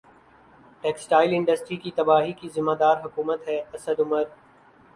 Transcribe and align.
textile 0.83 1.33
industry 1.35 1.75
کی 1.83 1.91
تباہی 1.95 2.31
کی 2.39 2.49
ذمہ 2.55 2.75
دار 2.79 2.97
حکومت 3.05 3.47
ہے 3.47 3.61
اسد 3.73 3.99
عمر 3.99 4.23